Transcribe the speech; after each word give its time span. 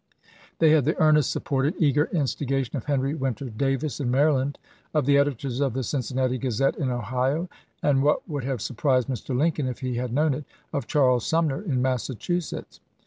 They 0.57 0.71
had 0.71 0.85
the 0.85 0.99
earnest 0.99 1.29
support 1.29 1.67
and 1.67 1.75
eager 1.77 2.07
instiga 2.07 2.65
tion 2.65 2.75
of 2.75 2.85
Henry 2.85 3.13
Winter 3.13 3.51
Davis 3.51 3.99
in 3.99 4.09
Maryland, 4.09 4.57
of 4.95 5.05
the 5.05 5.13
^Jjfjff8 5.13 5.19
editors 5.21 5.59
of 5.59 5.73
the 5.75 5.83
"Cincinnati 5.83 6.39
Gazette" 6.39 6.75
in 6.77 6.89
Ohio, 6.89 7.47
and 7.83 7.99
perlon8sesee 7.99 8.01
what 8.01 8.27
would 8.27 8.43
have 8.43 8.61
surprised 8.63 9.09
Mr. 9.09 9.37
Lincoln 9.37 9.67
if 9.67 9.81
he 9.81 9.97
had 9.97 10.09
Yorif 10.09 10.09
sun," 10.09 10.15
known 10.15 10.33
it, 10.33 10.45
of 10.73 10.87
Charles 10.87 11.27
Sumner 11.27 11.61
in 11.61 11.83
Massachusetts. 11.83 12.79